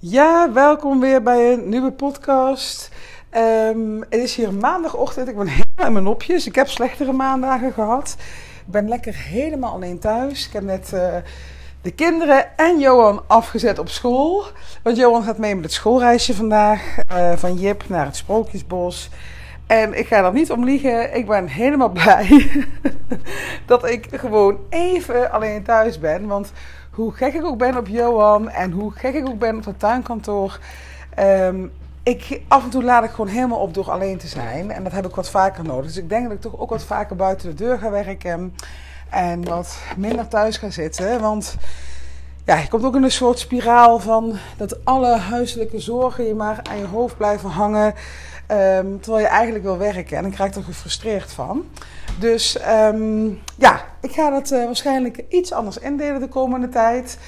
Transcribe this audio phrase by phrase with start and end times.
[0.00, 2.90] Ja, welkom weer bij een nieuwe podcast.
[3.30, 5.28] Ehm, het is hier maandagochtend.
[5.28, 6.46] Ik ben helemaal in mijn nopjes.
[6.46, 8.16] Ik heb slechtere maandagen gehad.
[8.66, 10.46] Ik ben lekker helemaal alleen thuis.
[10.46, 11.14] Ik heb net uh,
[11.82, 14.44] de kinderen en Johan afgezet op school.
[14.82, 19.10] Want Johan gaat mee met het schoolreisje vandaag uh, van Jip naar het Sprookjesbos.
[19.66, 21.16] En ik ga er niet om liegen.
[21.16, 22.50] Ik ben helemaal blij
[23.66, 26.26] dat ik gewoon even alleen thuis ben.
[26.26, 26.52] Want
[26.98, 29.78] hoe gek ik ook ben op Johan en hoe gek ik ook ben op het
[29.78, 30.58] tuinkantoor.
[31.18, 34.70] Um, ik, af en toe laat ik gewoon helemaal op door alleen te zijn.
[34.70, 35.86] En dat heb ik wat vaker nodig.
[35.86, 38.54] Dus ik denk dat ik toch ook wat vaker buiten de deur ga werken.
[39.10, 41.20] En wat minder thuis ga zitten.
[41.20, 41.56] Want
[42.48, 46.60] ja, je komt ook in een soort spiraal van dat alle huiselijke zorgen je maar
[46.70, 47.94] aan je hoofd blijven hangen.
[48.50, 50.16] Um, terwijl je eigenlijk wil werken.
[50.16, 51.64] En ik krijg er gefrustreerd van.
[52.18, 52.58] Dus
[52.92, 57.18] um, ja, ik ga dat uh, waarschijnlijk iets anders indelen de komende tijd.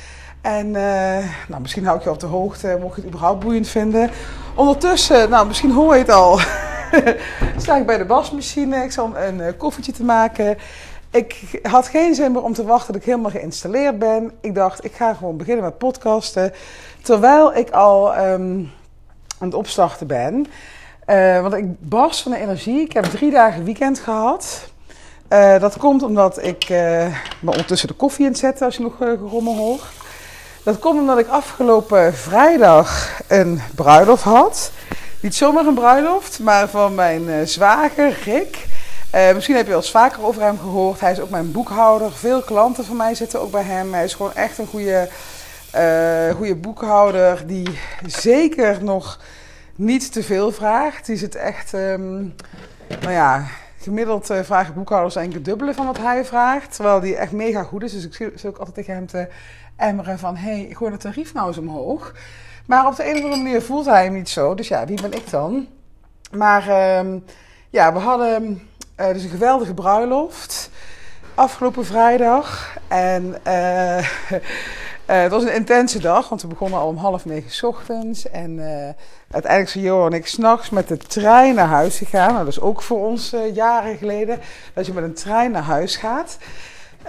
[0.41, 3.69] En uh, nou, misschien hou ik je op de hoogte, mocht je het überhaupt boeiend
[3.69, 4.11] vinden.
[4.55, 6.41] Ondertussen, nou, misschien hoor je het al,
[7.63, 8.85] sta ik bij de wasmachine.
[8.85, 10.57] Ik zal een uh, koffietje te maken.
[11.11, 14.33] Ik had geen zin meer om te wachten tot ik helemaal geïnstalleerd ben.
[14.41, 16.53] Ik dacht, ik ga gewoon beginnen met podcasten.
[17.03, 18.71] Terwijl ik al um,
[19.39, 20.47] aan het opstarten ben.
[21.07, 22.81] Uh, want ik barst van de energie.
[22.81, 24.69] Ik heb drie dagen weekend gehad.
[25.29, 26.79] Uh, dat komt omdat ik uh,
[27.41, 29.83] me ondertussen de koffie in het zetten als je nog gerommel hoort.
[30.65, 34.73] Dat komt omdat ik afgelopen vrijdag een bruiloft had.
[35.21, 38.69] Niet zomaar een bruiloft, maar van mijn zwager Rick.
[39.35, 41.01] Misschien heb je wel eens vaker over hem gehoord.
[41.01, 42.13] Hij is ook mijn boekhouder.
[42.13, 43.93] Veel klanten van mij zitten ook bij hem.
[43.93, 45.09] Hij is gewoon echt een goede,
[46.37, 49.21] goede boekhouder die zeker nog
[49.77, 51.07] niet te veel vraagt.
[51.07, 52.35] Die zit echt, um,
[53.01, 53.47] nou ja,
[53.81, 56.75] gemiddeld uh, vragen boekhouders eigenlijk het dubbele van wat hij vraagt.
[56.75, 57.93] Terwijl die echt mega goed is.
[57.93, 59.29] Dus ik zit ook altijd tegen hem te
[59.77, 60.37] emmeren van...
[60.37, 62.15] hé, hey, gooi het tarief nou eens omhoog.
[62.67, 64.55] Maar op de een of andere manier voelt hij hem niet zo.
[64.55, 65.67] Dus ja, wie ben ik dan?
[66.33, 67.25] Maar um,
[67.71, 68.69] ja, we hadden
[69.01, 70.71] uh, dus een geweldige bruiloft
[71.35, 72.77] afgelopen vrijdag.
[72.89, 73.37] En...
[73.47, 74.09] Uh,
[75.07, 78.31] Uh, het was een intense dag, want we begonnen al om half negen ochtends.
[78.31, 78.61] En
[79.31, 82.33] uiteindelijk zijn Johan en ik s'nachts met de trein naar huis gegaan.
[82.33, 84.39] Nou, dat is ook voor ons jaren geleden,
[84.75, 86.39] dat je met een trein naar huis gaat.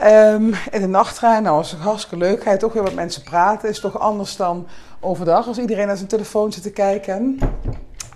[0.03, 2.43] Um, in de nachttrein, nou was het hartstikke leuk.
[2.43, 3.69] Ga je toch weer met mensen praten.
[3.69, 4.67] Is toch anders dan
[4.99, 7.39] overdag, als iedereen naar zijn telefoon zit te kijken.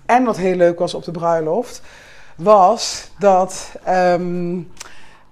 [0.06, 1.82] En wat heel leuk was op de bruiloft,
[2.36, 3.72] was dat...
[3.88, 4.68] Um,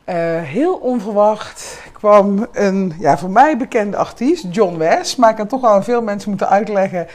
[0.08, 5.18] uh, heel onverwacht kwam een ja, voor mij bekende artiest, John West.
[5.18, 7.06] Maar ik heb toch aan veel mensen moeten uitleggen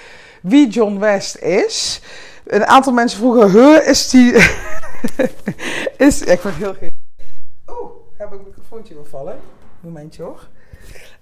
[0.41, 2.01] wie John West is.
[2.45, 4.33] Een aantal mensen vroegen, huh, is die...
[6.07, 6.91] is, ik word heel gek.
[7.67, 9.39] Oeh, heb ik een microfoontje wil vallen.
[9.79, 10.47] Momentje hoor.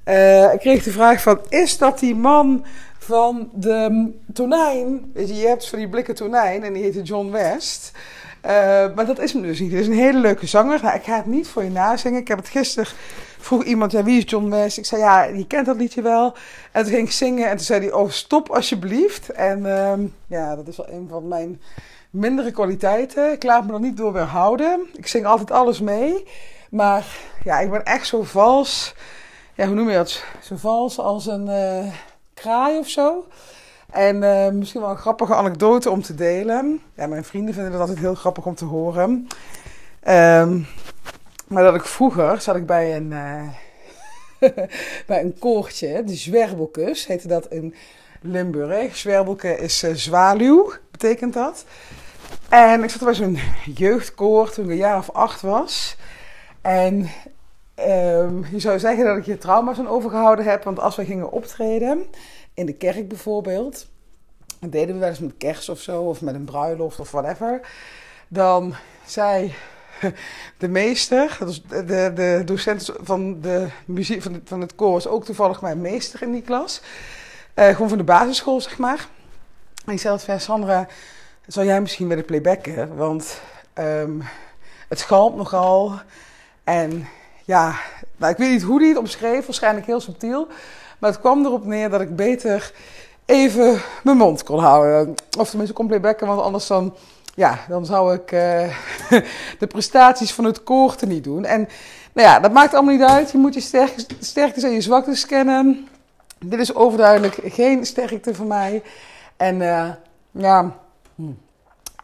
[0.05, 2.65] Uh, ik kreeg de vraag van, is dat die man
[2.97, 5.11] van de tonijn?
[5.13, 7.91] Je hebt van die blikken tonijn en die heette John West...
[8.45, 8.51] Uh,
[8.95, 9.71] maar dat is hem dus niet.
[9.71, 10.95] Het is een hele leuke zanger.
[10.95, 12.21] Ik ga het niet voor je nazingen.
[12.21, 12.89] Ik heb het gisteren
[13.47, 14.77] vroeg iemand, ja, wie is John West?
[14.77, 16.33] Ik zei, ja, je kent dat liedje wel.
[16.71, 19.29] En toen ging ik zingen en toen zei hij, oh, stop alsjeblieft.
[19.29, 19.93] En uh,
[20.27, 21.61] ja, dat is wel een van mijn
[22.09, 23.31] mindere kwaliteiten.
[23.31, 24.87] Ik laat me er niet door weerhouden.
[24.95, 26.25] Ik zing altijd alles mee.
[26.69, 27.05] Maar
[27.43, 28.95] ja, ik ben echt zo vals.
[29.53, 30.23] Ja, hoe noem je dat?
[30.41, 31.93] Zo vals als een uh,
[32.33, 33.25] kraai of zo.
[33.91, 36.81] En uh, misschien wel een grappige anekdote om te delen.
[36.93, 39.27] Ja, mijn vrienden vinden het altijd heel grappig om te horen.
[40.07, 40.67] Um,
[41.47, 43.47] maar dat ik vroeger zat ik bij een, uh,
[45.07, 47.75] bij een koortje, de Zwerbelkus heette dat in
[48.21, 48.95] Limburg.
[48.95, 51.65] Zwerbelke is uh, zwaluw, betekent dat.
[52.49, 53.39] En ik zat bij zo'n
[53.83, 55.97] jeugdkoor toen ik een jaar of acht was.
[56.61, 57.09] En
[57.79, 60.63] um, je zou zeggen dat ik hier trauma's aan overgehouden heb.
[60.63, 62.05] Want als we gingen optreden,
[62.57, 63.87] in de kerk bijvoorbeeld.
[64.59, 67.61] Dat deden we wel eens met kerst of zo, of met een bruiloft of whatever.
[68.27, 68.75] Dan
[69.05, 69.53] zei
[70.57, 71.37] de meester,
[71.69, 76.21] de, de docent van, de muziek, van, van het koor, was ook toevallig mijn meester
[76.21, 76.81] in die klas.
[77.55, 79.07] Uh, gewoon van de basisschool, zeg maar.
[79.85, 80.87] En ik zei van Sandra,
[81.47, 82.95] zou jij misschien willen playbacken?
[82.95, 83.41] Want
[83.79, 84.23] um,
[84.87, 85.93] het schalmt nogal.
[86.63, 87.07] En
[87.45, 87.75] ja,
[88.15, 90.47] nou, ik weet niet hoe hij het omschreef, waarschijnlijk heel subtiel.
[90.99, 92.71] Maar het kwam erop neer dat ik beter
[93.25, 95.15] even mijn mond kon houden.
[95.37, 96.95] Of tenminste kon playbacken, want anders dan,
[97.35, 98.73] ja, dan zou ik uh,
[99.59, 101.45] de prestaties van het koor te niet doen.
[101.45, 101.67] En
[102.13, 103.31] nou ja, dat maakt allemaal niet uit.
[103.31, 103.85] Je moet je
[104.19, 105.87] sterktes, en je zwaktes kennen.
[106.39, 108.83] Dit is overduidelijk geen sterkte voor mij.
[109.37, 109.89] En uh,
[110.31, 110.75] ja,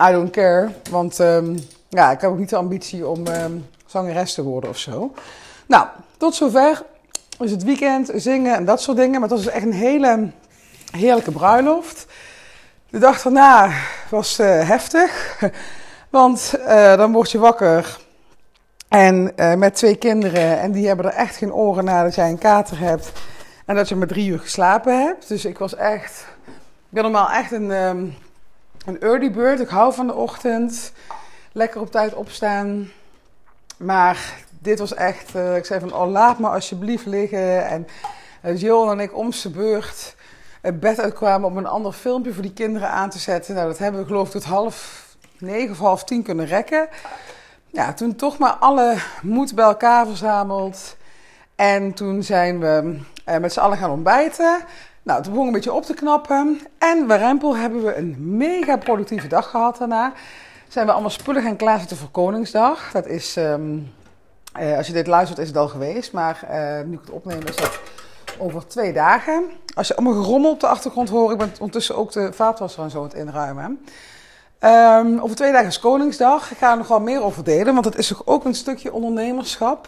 [0.10, 0.70] I don't care.
[0.90, 1.56] Want um,
[1.90, 5.14] ja, ik heb ook niet de ambitie om um, zangeres te worden of zo.
[5.68, 5.88] Nou,
[6.18, 6.84] tot zover
[7.40, 9.20] is het weekend, zingen en dat soort dingen.
[9.20, 10.32] Maar het was dus echt een hele
[10.92, 12.06] heerlijke bruiloft.
[12.90, 13.72] De dag daarna
[14.10, 15.40] was uh, heftig,
[16.10, 17.98] want uh, dan word je wakker
[18.88, 22.30] en uh, met twee kinderen en die hebben er echt geen oren naar dat jij
[22.30, 23.12] een kater hebt
[23.66, 25.28] en dat je maar drie uur geslapen hebt.
[25.28, 26.54] Dus ik was echt, ik
[26.90, 28.16] ben normaal echt een, um,
[28.86, 29.60] een early bird.
[29.60, 30.92] Ik hou van de ochtend,
[31.52, 32.92] lekker op tijd opstaan.
[33.78, 37.88] Maar dit was echt, ik zei van oh laat me alsjeblieft liggen en
[38.46, 40.16] uh, Johan en ik om zijn beurt
[40.64, 43.56] het bed uitkwamen om een ander filmpje voor die kinderen aan te zetten.
[43.56, 45.06] Nou, dat hebben we geloof ik tot half
[45.38, 46.88] negen of half tien kunnen rekken.
[47.68, 50.96] Ja, toen toch maar alle moed bij elkaar verzameld.
[51.56, 54.62] En toen zijn we eh, met z'n allen gaan ontbijten.
[55.04, 56.60] Nou, toen begon een beetje op te knappen.
[56.78, 60.14] En bij Rempel hebben we een mega productieve dag gehad daarna.
[60.68, 62.92] Zijn we allemaal spullen gaan klaarzetten voor Koningsdag.
[62.92, 63.94] Dat is, um,
[64.60, 66.12] uh, als je dit luistert, is het al geweest.
[66.12, 67.80] Maar uh, nu ik het opneem, is dat
[68.38, 69.44] over twee dagen.
[69.74, 72.90] Als je allemaal gerommel op de achtergrond hoort, ik ben ondertussen ook de vaatwasser en
[72.90, 73.86] zo aan het inruimen.
[74.60, 76.52] Um, over twee dagen is Koningsdag.
[76.52, 78.94] Ik ga er nog wel meer over delen, want het is toch ook een stukje
[78.94, 79.88] ondernemerschap,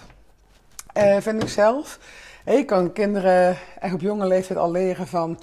[0.97, 1.99] uh, vind ik zelf.
[2.43, 5.39] Hey, kan kinderen echt op jonge leeftijd al leren van,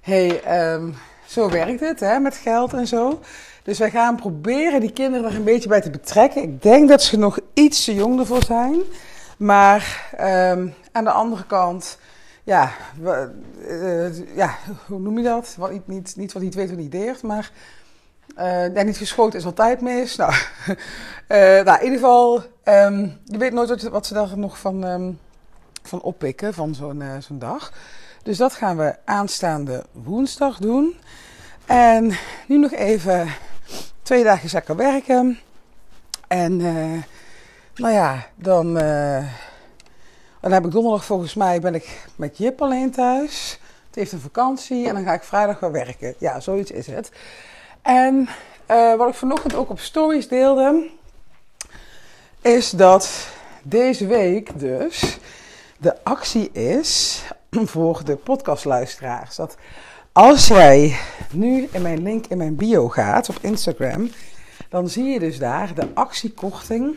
[0.00, 0.94] hey, um,
[1.26, 3.20] zo werkt het hè, met geld en zo.
[3.66, 6.42] Dus wij gaan proberen die kinderen er een beetje bij te betrekken.
[6.42, 8.80] Ik denk dat ze nog iets te jong ervoor zijn.
[9.38, 11.98] Maar um, aan de andere kant
[12.44, 12.70] ja,
[13.02, 15.54] uh, ja, hoe noem je dat?
[15.58, 17.50] Wat, niet, niet, wat niet weet, wat niet deert, maar
[18.38, 20.16] uh, niet geschoten is altijd mis.
[20.16, 20.38] Nou, uh,
[21.66, 25.18] nou in ieder geval, um, je weet nooit wat, ze daar nog van, um,
[25.82, 27.72] van oppikken, van zo'n zo'n dag.
[28.22, 30.96] Dus dat gaan we aanstaande woensdag doen.
[31.66, 32.12] En
[32.46, 33.28] nu nog even
[34.06, 35.38] twee dagen zeker werken.
[36.28, 36.56] En
[37.74, 38.78] nou ja, dan
[40.40, 43.60] dan heb ik donderdag volgens mij ben ik met Jip alleen thuis.
[43.86, 46.14] Het heeft een vakantie en dan ga ik vrijdag weer werken.
[46.18, 47.10] Ja, zoiets is het.
[47.82, 48.28] En
[48.70, 50.88] uh, wat ik vanochtend ook op stories deelde,
[52.40, 53.28] is dat
[53.62, 55.18] deze week dus
[55.78, 57.22] de actie is
[57.74, 59.36] voor de podcastluisteraars.
[59.36, 59.56] Dat
[60.16, 60.96] als jij
[61.32, 64.10] nu in mijn link in mijn bio gaat op Instagram,
[64.68, 66.96] dan zie je dus daar de actiekorting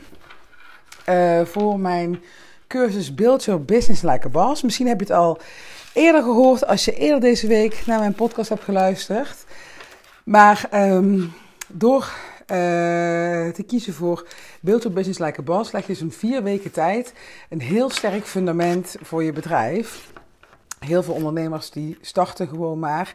[1.10, 2.22] uh, voor mijn
[2.68, 4.62] cursus Build Your Business Like a Boss.
[4.62, 5.40] Misschien heb je het al
[5.94, 9.46] eerder gehoord als je eerder deze week naar mijn podcast hebt geluisterd.
[10.24, 11.34] Maar um,
[11.68, 12.58] door uh,
[13.48, 14.28] te kiezen voor
[14.62, 17.14] Build Your Business Like a Boss leg je dus in vier weken tijd
[17.50, 20.12] een heel sterk fundament voor je bedrijf.
[20.80, 23.14] Heel veel ondernemers die starten gewoon maar,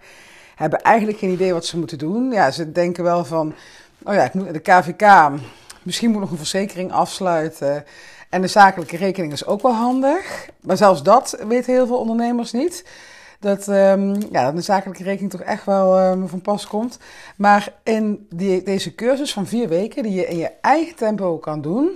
[0.54, 2.30] hebben eigenlijk geen idee wat ze moeten doen.
[2.32, 3.54] Ja, ze denken wel van,
[4.02, 5.30] oh ja, ik moet de KVK,
[5.82, 7.84] misschien moet nog een verzekering afsluiten.
[8.34, 10.48] En de zakelijke rekening is ook wel handig.
[10.60, 12.84] Maar zelfs dat weten heel veel ondernemers niet.
[13.40, 16.98] Dat, um, ja, de zakelijke rekening toch echt wel um, van pas komt.
[17.36, 21.60] Maar in die, deze cursus van vier weken, die je in je eigen tempo kan
[21.60, 21.90] doen,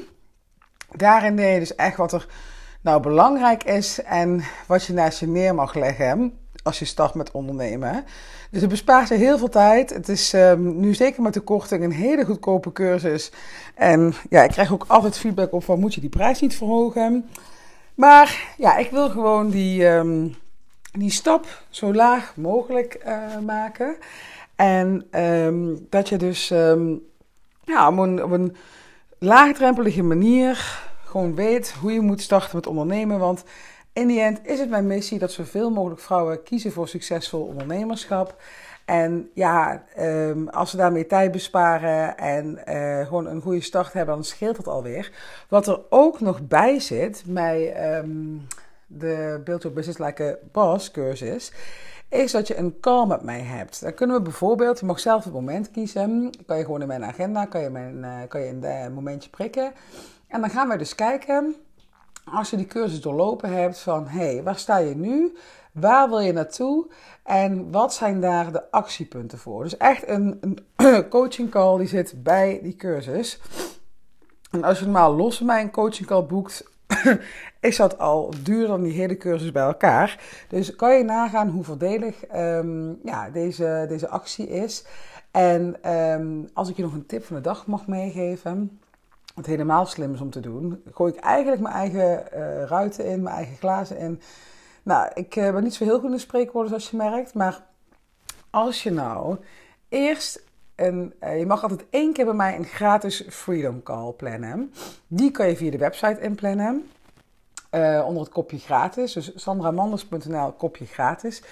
[0.97, 2.27] daarin leer je dus echt wat er
[2.89, 7.31] nou belangrijk is en wat je naast je neer mag leggen als je start met
[7.31, 8.05] ondernemen.
[8.51, 9.91] Dus het bespaart je heel veel tijd.
[9.91, 13.33] Het is um, nu zeker met de korting een hele goedkope cursus.
[13.75, 17.29] En ja, ik krijg ook altijd feedback op van moet je die prijs niet verhogen.
[17.95, 20.35] Maar ja, ik wil gewoon die, um,
[20.93, 23.97] die stap zo laag mogelijk uh, maken.
[24.57, 26.49] En um, dat je dus
[27.65, 28.57] ja, op een, op een
[29.19, 33.19] laagdrempelige manier gewoon weet hoe je moet starten met ondernemen.
[33.19, 33.45] Want
[33.93, 38.37] in die end is het mijn missie dat zoveel mogelijk vrouwen kiezen voor succesvol ondernemerschap.
[38.85, 44.15] En ja, um, als ze daarmee tijd besparen en uh, gewoon een goede start hebben,
[44.15, 45.13] dan scheelt dat alweer.
[45.49, 48.47] Wat er ook nog bij zit bij um,
[48.87, 51.53] de Build Your Business Like a Boss cursus,
[52.09, 53.83] is dat je een call met mij hebt.
[53.83, 57.05] Dan kunnen we bijvoorbeeld, je mag zelf het moment kiezen, kan je gewoon in mijn
[57.05, 59.73] agenda, kan je, mijn, uh, kan je een momentje prikken.
[60.29, 61.57] En dan gaan we dus kijken
[62.33, 65.37] als je die cursus doorlopen hebt van hé, hey, waar sta je nu?
[65.73, 66.87] Waar wil je naartoe?
[67.23, 69.63] En wat zijn daar de actiepunten voor?
[69.63, 70.39] Dus echt een,
[70.77, 73.41] een coaching call die zit bij die cursus.
[74.51, 76.65] En als je normaal los mijn coaching call boekt,
[77.61, 80.21] is dat al duurder dan die hele cursus bij elkaar.
[80.49, 84.85] Dus kan je nagaan hoe voordelig um, ja, deze, deze actie is.
[85.31, 88.81] En um, als ik je nog een tip van de dag mag meegeven
[89.39, 93.23] wat helemaal slim is om te doen, gooi ik eigenlijk mijn eigen uh, ruiten in,
[93.23, 94.21] mijn eigen glazen in.
[94.83, 97.63] Nou, ik uh, ben niet zo heel goed in spreekwoorden zoals je merkt, maar
[98.51, 99.37] als je nou
[99.89, 104.73] eerst een, uh, je mag altijd één keer bij mij een gratis Freedom Call plannen.
[105.07, 106.89] Die kan je via de website inplannen.
[108.05, 109.13] onder het kopje gratis.
[109.13, 111.43] Dus sandramanders.nl kopje gratis.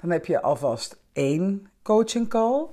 [0.00, 2.66] Dan heb je alvast één coaching call.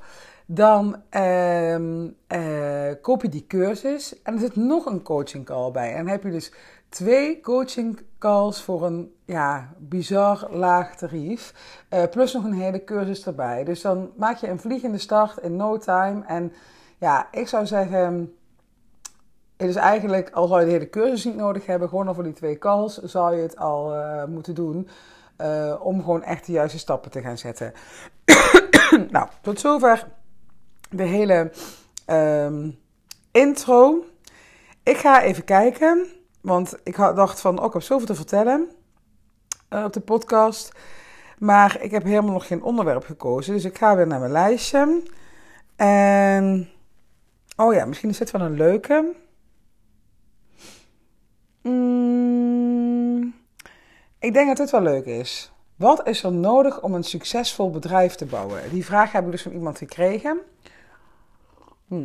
[0.46, 5.92] Dan ehm, eh, koop je die cursus en er zit nog een coaching call bij.
[5.92, 6.52] En dan heb je dus
[6.90, 11.54] twee coaching calls voor een ja, bizar laag tarief.
[11.90, 13.64] Uh, plus nog een hele cursus erbij.
[13.64, 16.24] Dus dan maak je een vliegende start in no time.
[16.26, 16.54] En
[16.98, 18.34] ja, ik zou zeggen.
[19.58, 22.24] Het is eigenlijk, al zou je de hele cursus niet nodig hebben, gewoon al voor
[22.24, 24.88] die twee calls, zou je het al uh, moeten doen.
[25.80, 27.74] Om gewoon echt de juiste stappen te gaan zetten.
[29.10, 30.08] nou, tot zover
[30.90, 31.52] de hele
[32.08, 32.80] um,
[33.32, 34.06] intro.
[34.84, 36.08] Ik ga even kijken,
[36.42, 38.70] want ik dacht van, oh, ik heb zoveel te vertellen
[39.70, 40.72] uh, op de podcast.
[41.40, 45.04] Maar ik heb helemaal nog geen onderwerp gekozen, dus ik ga weer naar mijn lijstje.
[45.76, 46.70] En,
[47.56, 49.14] oh ja, misschien is dit wel een leuke.
[51.62, 53.34] Mm,
[54.20, 55.52] ik denk dat dit wel leuk is.
[55.76, 58.70] Wat is er nodig om een succesvol bedrijf te bouwen?
[58.70, 60.42] Die vraag heb ik dus van iemand gekregen.
[61.88, 62.04] Hm.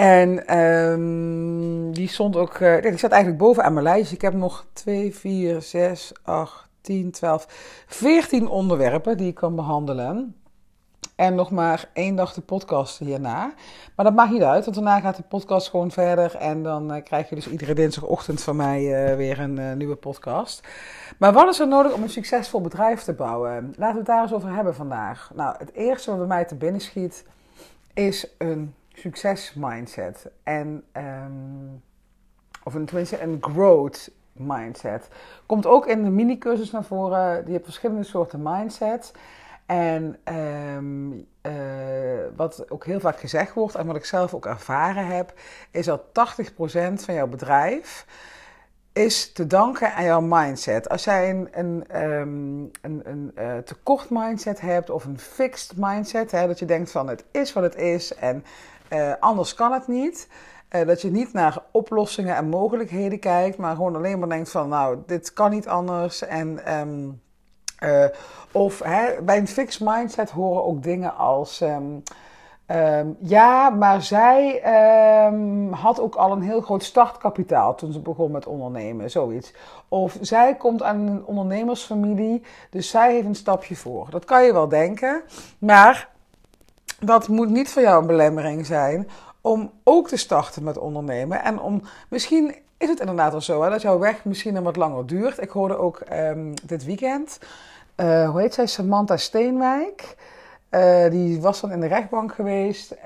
[0.00, 4.12] En um, die stond ook, uh, die staat eigenlijk bovenaan mijn lijst.
[4.12, 7.46] Ik heb nog 2, 4, 6, 8, 10, 12,
[7.86, 10.34] 14 onderwerpen die ik kan behandelen.
[11.16, 13.52] En nog maar één dag de podcast hierna.
[13.96, 16.36] Maar dat maakt niet uit, want daarna gaat de podcast gewoon verder.
[16.36, 20.68] En dan uh, krijg je dus iedere dinsdagochtend van mij uh, weer een nieuwe podcast.
[21.18, 23.74] Maar wat is er nodig om een succesvol bedrijf te bouwen?
[23.76, 25.30] Laten we het daar eens over hebben vandaag.
[25.34, 27.24] Nou, het eerste wat bij mij te binnen schiet
[27.94, 30.30] is een succesmindset.
[30.42, 31.82] En, um,
[32.64, 35.08] of een, tenminste een growth mindset.
[35.46, 37.44] Komt ook in de mini-cursus naar voren.
[37.44, 39.12] Die heeft verschillende soorten mindset.
[39.66, 41.52] En um, uh,
[42.36, 45.32] wat ook heel vaak gezegd wordt en wat ik zelf ook ervaren heb,
[45.70, 46.12] is dat 80%
[46.92, 48.06] van jouw bedrijf
[48.92, 50.88] is te danken aan jouw mindset.
[50.88, 56.30] Als jij een, een, um, een, een uh, tekort mindset hebt of een fixed mindset,
[56.30, 58.44] hè, dat je denkt van het is wat het is en
[58.92, 60.28] uh, anders kan het niet.
[60.70, 64.68] Uh, dat je niet naar oplossingen en mogelijkheden kijkt, maar gewoon alleen maar denkt van
[64.68, 66.22] nou, dit kan niet anders.
[66.22, 67.20] En, um,
[68.52, 71.60] of hè, bij een fixed mindset horen ook dingen als.
[71.60, 72.02] Um,
[72.72, 74.62] Um, ja, maar zij
[75.26, 79.52] um, had ook al een heel groot startkapitaal toen ze begon met ondernemen, zoiets.
[79.88, 84.06] Of zij komt aan een ondernemersfamilie, dus zij heeft een stapje voor.
[84.10, 85.22] Dat kan je wel denken,
[85.58, 86.08] maar
[87.00, 89.08] dat moet niet voor jou een belemmering zijn
[89.40, 91.42] om ook te starten met ondernemen.
[91.42, 94.76] En om, misschien is het inderdaad al zo hè, dat jouw weg misschien een wat
[94.76, 95.42] langer duurt.
[95.42, 97.38] Ik hoorde ook um, dit weekend,
[97.96, 100.16] uh, hoe heet zij, Samantha Steenwijk...
[100.70, 102.98] Uh, die was dan in de rechtbank geweest uh,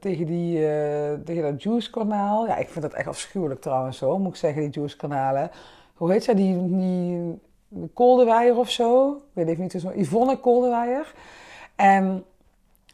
[0.00, 2.46] tegen, die, uh, tegen dat Juice-kanaal.
[2.46, 5.50] Ja, ik vind dat echt afschuwelijk trouwens zo, moet ik zeggen, die Juice-kanalen.
[5.94, 7.38] Hoe heet zij, die, die
[7.94, 9.10] Koldewijer of zo?
[9.10, 11.14] Ik weet even niet, zo, Yvonne Koldewijer.
[11.76, 12.24] En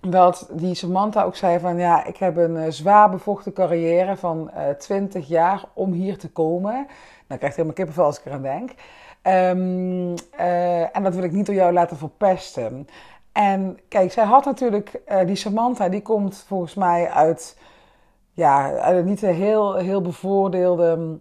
[0.00, 5.28] dat die Samantha ook zei van, ja, ik heb een zwaar bevochten carrière van 20
[5.28, 6.86] jaar om hier te komen.
[7.26, 8.70] Dan krijg ik helemaal kippenvel als ik eraan denk.
[9.22, 10.14] Um,
[10.92, 12.88] en dat wil ik niet door jou laten verpesten.
[13.36, 17.58] En kijk, zij had natuurlijk, uh, die Samantha, die komt volgens mij uit,
[18.32, 21.18] ja, uit een niet heel, heel bevoordeelde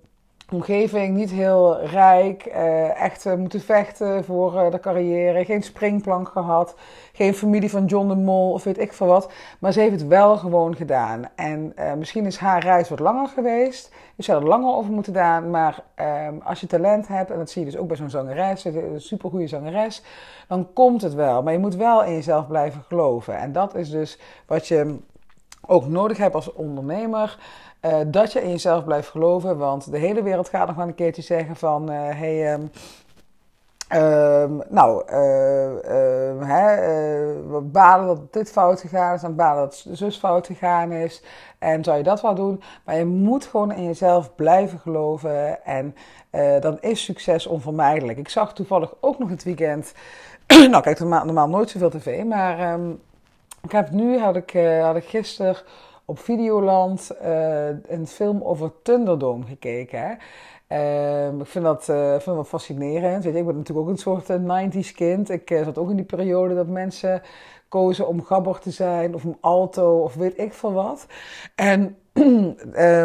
[0.52, 6.76] omgeving, niet heel rijk, uh, echt uh, moeten vechten voor de carrière, geen springplank gehad,
[7.14, 9.32] geen familie van John de Mol of weet ik veel wat.
[9.60, 11.30] Maar ze heeft het wel gewoon gedaan.
[11.36, 15.50] En misschien is haar reis wat langer geweest, dus ze er langer over moeten doen,
[15.50, 18.66] maar ehm, als je talent hebt, en dat zie je dus ook bij zo'n zangeres,
[18.66, 20.04] een supergoeie zangeres,
[20.48, 21.44] dan komt het wel.
[21.44, 23.38] Maar je moet wel in jezelf blijven geloven.
[23.38, 24.98] En dat is dus wat je
[25.68, 27.38] ook nodig hebt als ondernemer.
[27.86, 29.58] Uh, dat je in jezelf blijft geloven.
[29.58, 31.92] Want de hele wereld gaat nog wel een keertje zeggen van...
[31.92, 32.72] Uh, hey, um,
[33.94, 36.76] uh, nou, uh, hè,
[37.48, 41.24] we balen dat dit fout gegaan is en balen dat zus fout gegaan is.
[41.60, 42.62] En zou je dat wel doen?
[42.86, 45.66] Maar je moet gewoon in jezelf blijven geloven.
[45.66, 45.96] En
[46.60, 48.18] dan is succes onvermijdelijk.
[48.18, 49.94] Ik zag toevallig ook nog het weekend
[50.72, 52.80] nou, kijk normaal, normaal nooit zoveel tv, maar
[53.64, 54.52] ik heb nu, had ik,
[54.82, 55.56] had ik gisteren
[56.06, 60.00] op Videoland uh, een film over Thunderdome gekeken.
[60.00, 60.14] Hè?
[60.70, 63.24] Uh, ik vind dat, uh, vind dat fascinerend.
[63.24, 65.30] Weet je, ik ben natuurlijk ook een soort 90s kind.
[65.30, 67.22] Ik zat ook in die periode dat mensen
[67.70, 71.08] kozen om gabber te zijn of om alto of weet ik veel wat.
[71.56, 73.02] En uh,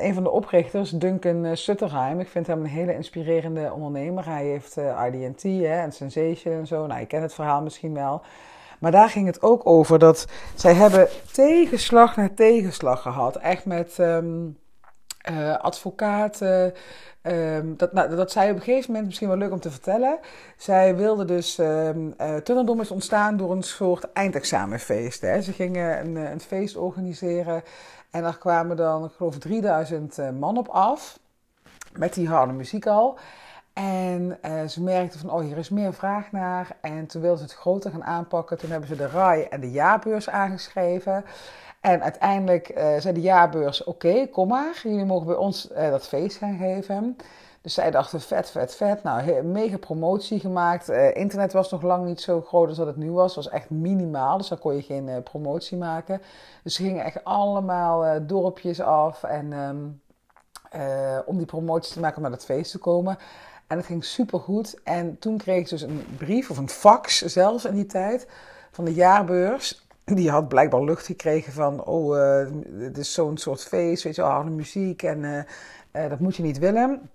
[0.06, 4.24] een van de oprichters, Duncan Sutterheim, ik vind hem een hele inspirerende ondernemer.
[4.26, 6.86] Hij heeft uh, RD&T en Sensation en zo.
[6.86, 8.22] Nou, je kent het verhaal misschien wel.
[8.82, 13.36] Maar daar ging het ook over dat zij hebben tegenslag na tegenslag gehad.
[13.36, 13.98] Echt met...
[13.98, 14.60] Um,
[15.30, 16.74] uh, advocaten.
[17.22, 20.18] Um, dat, nou, dat zij op een gegeven moment, misschien wel leuk om te vertellen.
[20.56, 25.20] Zij wilde dus, um, uh, is ontstaan door een soort eindexamenfeest.
[25.20, 25.40] Hè.
[25.40, 27.62] Ze gingen een, een feest organiseren
[28.10, 31.18] en daar kwamen dan, ik geloof 3000 uh, man op af.
[31.92, 33.18] Met die harde muziek al.
[33.72, 36.76] En uh, ze merkten van, oh, hier is meer vraag naar.
[36.80, 38.58] En toen wilden ze het groter gaan aanpakken.
[38.58, 41.24] Toen hebben ze de RAI en de jaarbeurs aangeschreven.
[41.80, 46.06] En uiteindelijk uh, zei de jaarbeurs: Oké, kom maar, jullie mogen bij ons uh, dat
[46.08, 47.16] feest gaan geven.
[47.60, 49.02] Dus zij dachten: vet, vet, vet.
[49.02, 50.88] Nou, mega promotie gemaakt.
[50.88, 53.34] Internet was nog lang niet zo groot als dat het nu was.
[53.34, 56.22] Het was echt minimaal, dus daar kon je geen promotie maken.
[56.62, 60.00] Dus ze gingen echt allemaal dorpjes af en, um,
[61.26, 63.18] om die promotie te maken om naar dat feest te komen.
[63.72, 64.80] En het ging super goed.
[64.84, 68.26] En toen kreeg ik dus een brief of een fax zelfs in die tijd
[68.70, 72.46] van de jaarbeurs die had blijkbaar lucht gekregen van, oh, uh,
[72.78, 75.36] het is zo'n soort feest, weet je harde muziek en uh,
[75.92, 77.10] uh, dat moet je niet willen.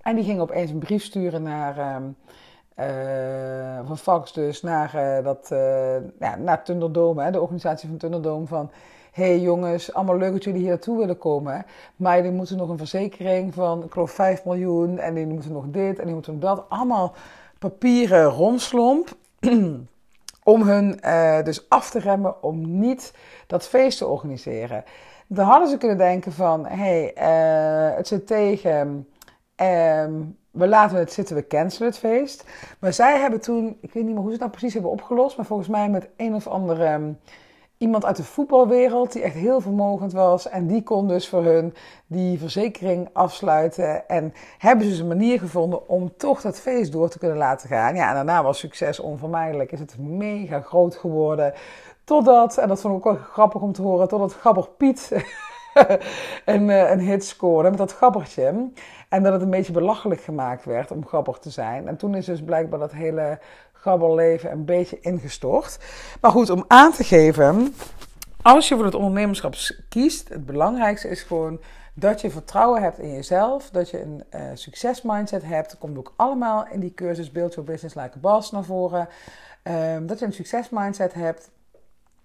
[0.00, 2.02] En die ging opeens een brief sturen naar,
[3.86, 5.46] van fax dus, naar, dat,
[6.18, 8.70] ja, naar Thunderdome, hè, de organisatie van Thunderdome, van...
[9.14, 11.66] hey jongens, allemaal leuk dat jullie hier naartoe willen komen.
[11.96, 14.98] Maar jullie moeten nog een verzekering van, ik geloof 5 miljoen.
[14.98, 16.64] En die moeten nog dit en die moeten dat.
[16.68, 17.14] Allemaal
[17.58, 19.08] papieren romslomp.
[20.44, 23.14] om hun uh, dus af te remmen om niet
[23.46, 24.84] dat feest te organiseren.
[25.26, 29.08] Dan hadden ze kunnen denken van, hé, hey, uh, het zit tegen,
[29.56, 32.44] um, we laten het zitten, we cancelen het feest.
[32.78, 35.46] Maar zij hebben toen, ik weet niet meer hoe ze nou precies hebben opgelost, maar
[35.46, 36.92] volgens mij met een of andere...
[36.92, 37.18] Um,
[37.84, 40.48] iemand uit de voetbalwereld die echt heel vermogend was.
[40.48, 41.74] En die kon dus voor hun
[42.06, 44.08] die verzekering afsluiten.
[44.08, 47.68] En hebben ze dus een manier gevonden om toch dat feest door te kunnen laten
[47.68, 47.94] gaan.
[47.94, 49.72] Ja, en daarna was succes onvermijdelijk.
[49.72, 51.52] Is het mega groot geworden.
[52.04, 55.12] Totdat, en dat vond ik ook wel grappig om te horen, totdat Gabber Piet
[56.54, 58.70] een, eh, een hit scoorde met dat gabbertje.
[59.08, 61.88] En dat het een beetje belachelijk gemaakt werd om gabber te zijn.
[61.88, 63.38] En toen is dus blijkbaar dat hele
[63.84, 65.78] gabberleven een beetje ingestort.
[66.20, 67.74] Maar goed, om aan te geven,
[68.42, 69.54] als je voor het ondernemerschap
[69.88, 71.60] kiest, het belangrijkste is gewoon
[71.94, 75.78] dat je vertrouwen hebt in jezelf, dat je een uh, succesmindset hebt.
[75.78, 79.08] Komt ook allemaal in die cursus Build Your Business Like a Boss naar voren.
[79.62, 81.50] Um, dat je een succesmindset hebt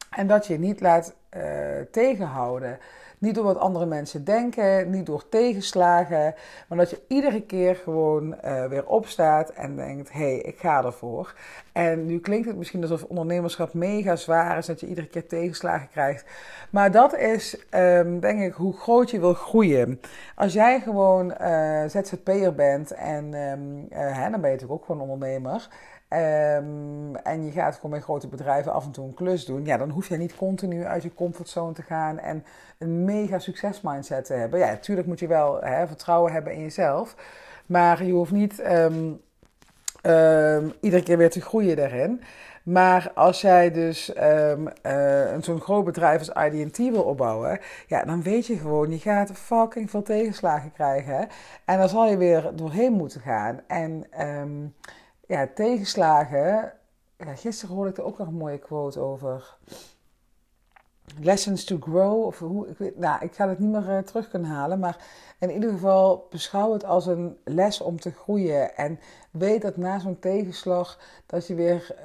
[0.10, 1.44] en dat je niet laat uh,
[1.92, 2.80] tegenhouden.
[3.20, 6.36] Niet door wat andere mensen denken, niet door tegenslagen,
[6.68, 10.84] maar dat je iedere keer gewoon uh, weer opstaat en denkt: hé, hey, ik ga
[10.84, 11.34] ervoor.
[11.72, 15.90] En nu klinkt het misschien alsof ondernemerschap mega zwaar is, dat je iedere keer tegenslagen
[15.90, 16.26] krijgt.
[16.70, 20.00] Maar dat is, um, denk ik, hoe groot je wil groeien.
[20.36, 24.86] Als jij gewoon uh, ZZP'er bent en um, uh, hè, dan ben je natuurlijk ook
[24.86, 25.68] gewoon ondernemer.
[26.14, 29.66] Um, en je gaat gewoon bij grote bedrijven af en toe een klus doen.
[29.66, 32.44] Ja, dan hoef je niet continu uit je comfortzone te gaan en
[32.78, 34.60] een mega succesmindset te hebben.
[34.60, 37.16] Ja, natuurlijk moet je wel hè, vertrouwen hebben in jezelf.
[37.66, 39.22] Maar je hoeft niet um,
[40.04, 42.22] um, iedere keer weer te groeien daarin.
[42.64, 44.68] Maar als jij dus um,
[45.42, 49.90] zo'n groot bedrijf als IDT wil opbouwen, ja, dan weet je gewoon, je gaat fucking
[49.90, 51.28] veel tegenslagen krijgen.
[51.66, 53.60] En dan zal je weer doorheen moeten gaan.
[53.68, 54.06] En
[55.30, 56.74] ja, tegenslagen.
[57.18, 59.58] Ja, gisteren hoorde ik er ook nog een mooie quote over.
[61.20, 62.26] Lessons to grow.
[62.26, 64.80] Of hoe, ik, weet, nou, ik ga het niet meer uh, terug kunnen halen.
[64.80, 64.98] Maar
[65.40, 68.76] in ieder geval beschouw het als een les om te groeien.
[68.76, 69.00] En
[69.32, 71.96] weet dat na zo'n tegenslag dat je weer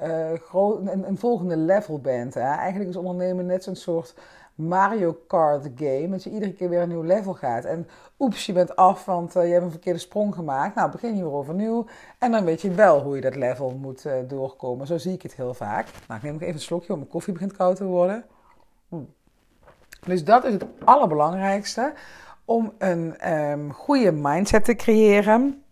[0.41, 2.33] groot, een, een, volgende level bent.
[2.33, 2.41] Hè?
[2.41, 4.13] Eigenlijk is ondernemen net zo'n soort
[4.55, 6.09] Mario Kart game.
[6.09, 7.65] Dat je iedere keer weer een nieuw level gaat.
[7.65, 7.87] En
[8.19, 10.75] oeps, je bent af, want uh, je hebt een verkeerde sprong gemaakt.
[10.75, 11.85] Nou, begin je weer overnieuw.
[12.19, 14.87] En dan weet je wel hoe je dat level moet uh, doorkomen.
[14.87, 15.87] Zo zie ik het heel vaak.
[16.07, 18.25] Nou, ik neem nog even een slokje, want mijn koffie begint koud te worden.
[18.89, 18.95] Hm.
[20.05, 21.93] Dus dat is het allerbelangrijkste.
[22.45, 25.63] Om een um, goede mindset te creëren.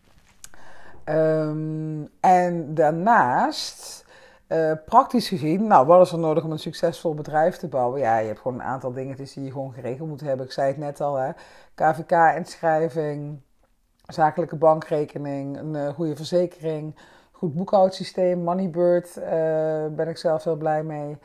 [1.06, 4.03] Um, en daarnaast
[4.48, 8.00] uh, praktisch gezien, nou, wat is er nodig om een succesvol bedrijf te bouwen?
[8.00, 10.46] Ja, je hebt gewoon een aantal dingen die je gewoon geregeld moet hebben.
[10.46, 11.32] Ik zei het net al, hè.
[11.76, 13.40] KVK-inschrijving,
[14.08, 16.96] zakelijke bankrekening, een uh, goede verzekering,
[17.32, 19.26] goed boekhoudsysteem, Moneybird, uh,
[19.96, 21.18] ben ik zelf heel blij mee.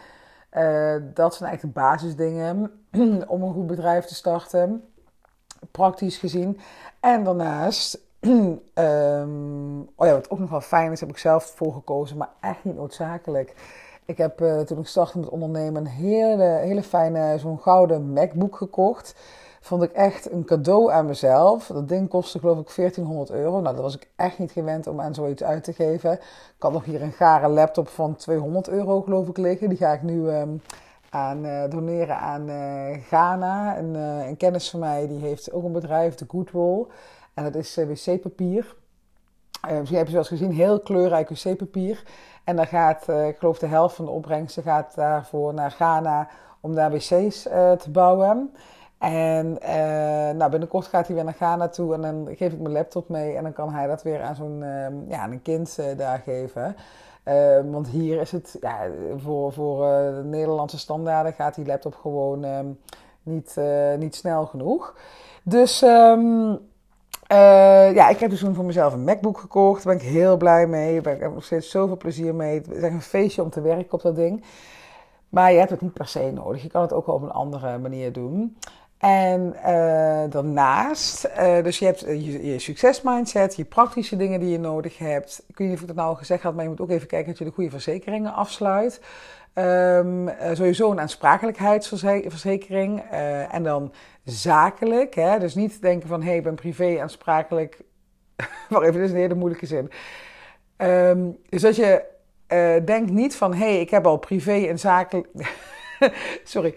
[1.15, 2.71] dat zijn eigenlijk de basisdingen
[3.35, 4.85] om een goed bedrijf te starten,
[5.71, 6.61] praktisch gezien.
[7.01, 11.73] En daarnaast um, oh ja, wat ook nog wel fijn is, heb ik zelf voor
[11.73, 13.55] gekozen, maar echt niet noodzakelijk.
[14.05, 18.57] Ik heb uh, toen ik startte met ondernemen een hele, hele fijne, zo'n gouden MacBook
[18.57, 19.15] gekocht.
[19.61, 21.67] Vond ik echt een cadeau aan mezelf.
[21.67, 23.61] Dat ding kostte geloof ik 1400 euro.
[23.61, 26.13] Nou, dat was ik echt niet gewend om aan zoiets uit te geven.
[26.13, 26.23] Ik
[26.59, 29.69] had nog hier een gare laptop van 200 euro geloof ik liggen.
[29.69, 30.63] Die ga ik nu um,
[31.11, 32.49] aan doneren aan
[33.03, 33.79] Ghana.
[33.79, 36.87] Een, een, kennis van mij die heeft ook een bedrijf, de Goodwill.
[37.39, 38.75] En dat is wc-papier.
[39.69, 42.03] misschien heb je zoals gezien heel kleurrijk wc-papier.
[42.45, 46.29] En dan gaat, ik geloof de helft van de opbrengsten gaat daarvoor naar Ghana
[46.61, 48.51] om daar wc's te bouwen.
[48.99, 52.75] En uh, nou, binnenkort gaat hij weer naar Ghana toe en dan geef ik mijn
[52.75, 55.87] laptop mee en dan kan hij dat weer aan zo'n uh, ja, een kind uh,
[55.97, 56.77] daar geven.
[57.23, 58.79] Ehm, want hier is het, ja,
[59.17, 59.79] voor, voor
[60.15, 62.67] de Nederlandse standaarden gaat die laptop gewoon ehm,
[63.23, 63.57] niet,
[63.99, 64.95] niet snel genoeg.
[65.43, 65.85] Dus
[67.95, 69.85] ja, ik heb dus toen voor mezelf een MacBook gekocht.
[69.85, 71.01] Daar ben ik heel blij mee.
[71.01, 72.55] Daar heb ik nog steeds zoveel plezier mee.
[72.55, 74.45] Het is echt een feestje om te werken op dat ding.
[75.29, 76.63] Maar je hebt het niet per se nodig.
[76.63, 78.57] Je kan het ook wel op een andere manier doen.
[78.99, 79.63] En uh,
[80.31, 85.43] daarnaast, uh, dus je hebt je, je succesmindset, je praktische dingen die je nodig hebt.
[85.47, 87.07] Ik weet niet of ik dat nou al gezegd had, maar je moet ook even
[87.07, 89.01] kijken dat je de goede verzekeringen afsluit.
[89.55, 93.01] Um, uh, sowieso een aansprakelijkheidsverzekering.
[93.51, 93.93] en dan
[94.25, 95.15] zakelijk.
[95.15, 95.39] Hè?
[95.39, 97.81] Dus niet denken van, hé, hey, ik ben privé aansprakelijk.
[98.69, 99.91] Wacht even, dit is een hele moeilijke zin.
[100.77, 102.05] Um, dus dat je
[102.85, 105.29] denkt niet van, hé, hey, ik heb al privé en zakelijk...
[106.45, 106.75] Sorry,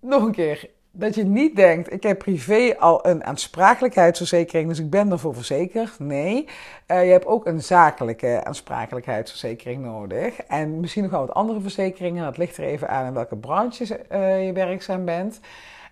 [0.00, 4.90] nog een keer dat je niet denkt, ik heb privé al een aansprakelijkheidsverzekering, dus ik
[4.90, 5.98] ben ervoor verzekerd.
[5.98, 6.48] Nee,
[6.88, 10.40] uh, je hebt ook een zakelijke aansprakelijkheidsverzekering nodig.
[10.42, 13.90] En misschien nog wel wat andere verzekeringen, dat ligt er even aan in welke branches
[13.90, 15.40] uh, je werkzaam bent.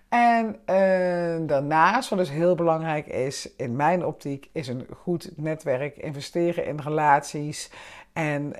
[0.09, 5.97] En uh, daarnaast, wat dus heel belangrijk is, in mijn optiek, is een goed netwerk,
[5.97, 7.71] investeren in relaties
[8.13, 8.53] en...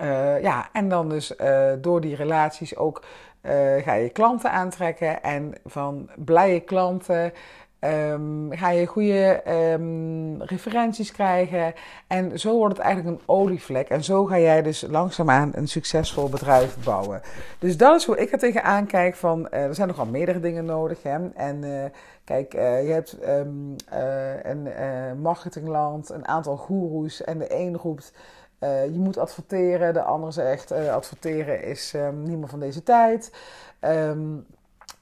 [0.00, 1.34] Uh, ja, en dan dus
[1.80, 3.04] door die relaties ook
[3.46, 5.22] uh, ga je klanten aantrekken.
[5.22, 7.32] En van blije klanten
[7.84, 11.74] um, ga je goede um, referenties krijgen.
[12.06, 13.88] En zo wordt het eigenlijk een olievlek.
[13.88, 17.20] En zo ga jij dus langzaamaan een succesvol bedrijf bouwen.
[17.58, 19.14] Dus dat is hoe ik er tegenaan kijk.
[19.14, 21.02] Van, uh, er zijn nogal meerdere dingen nodig.
[21.02, 21.28] Hè?
[21.34, 21.84] En uh,
[22.24, 23.76] kijk, je hebt um,
[24.42, 24.68] een
[25.20, 27.24] marketingland, een aantal goeroes.
[27.24, 28.12] En de een roept...
[28.64, 29.92] Uh, je moet adverteren.
[29.92, 33.32] De ander zegt uh, adverteren is um, niet meer van deze tijd.
[33.80, 34.46] Um,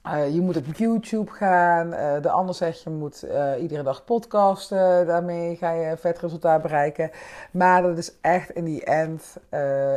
[0.07, 1.89] uh, je moet op YouTube gaan.
[2.21, 3.25] de ander zegt je moet
[3.59, 5.05] iedere dag podcasten.
[5.07, 7.11] Daarmee ga je vet resultaat bereiken.
[7.51, 9.37] Maar dat is echt in die end.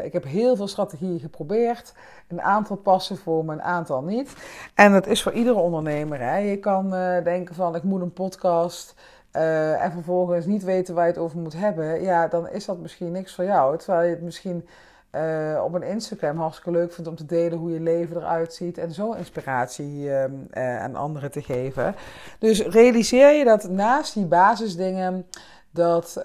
[0.02, 1.94] ik heb heel veel strategieën geprobeerd.
[2.28, 4.34] Een aantal passen voor me, een aantal niet.
[4.74, 6.38] En dat is voor iedere ondernemer.
[6.38, 6.90] Je kan
[7.24, 8.94] denken van ik moet een podcast
[9.36, 12.78] uh, en vervolgens niet weten waar je het over moet hebben, ja, dan is dat
[12.78, 13.78] misschien niks voor jou.
[13.78, 14.68] Terwijl je het misschien
[15.12, 18.78] uh, op een Instagram hartstikke leuk vindt om te delen hoe je leven eruit ziet
[18.78, 20.24] en zo inspiratie uh,
[20.80, 21.94] aan anderen te geven.
[22.38, 25.26] Dus realiseer je dat naast die basisdingen
[25.70, 26.22] dat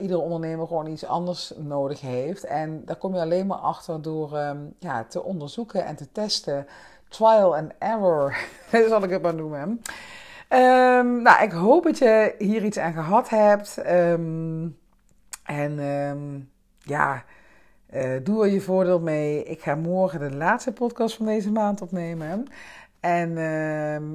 [0.00, 2.44] iedere ondernemer gewoon iets anders nodig heeft.
[2.44, 6.66] En daar kom je alleen maar achter door um, ja, te onderzoeken en te testen.
[7.08, 8.36] Trial and error,
[8.88, 9.80] zal ik het maar noemen.
[10.48, 13.78] Um, nou, ik hoop dat je hier iets aan gehad hebt.
[13.90, 14.78] Um,
[15.44, 17.24] en um, ja,
[17.94, 19.44] uh, doe er je voordeel mee.
[19.44, 22.46] Ik ga morgen de laatste podcast van deze maand opnemen.
[23.00, 23.32] En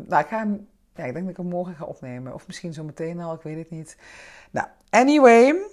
[0.08, 0.48] nou, ik ga
[0.96, 2.34] ja, ik denk dat ik hem morgen ga opnemen.
[2.34, 3.98] Of misschien zo meteen al, ik weet het niet.
[4.52, 5.73] Nou, anyway.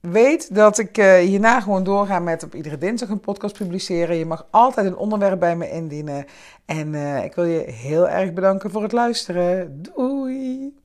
[0.00, 4.16] Weet dat ik uh, hierna gewoon doorga met op iedere dinsdag een podcast publiceren.
[4.16, 6.24] Je mag altijd een onderwerp bij me indienen.
[6.64, 9.82] En uh, ik wil je heel erg bedanken voor het luisteren.
[9.82, 10.79] Doei!